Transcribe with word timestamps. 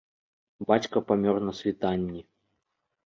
Бацька 0.71 1.03
памёр 1.11 1.37
на 1.49 1.53
світанні. 1.59 2.27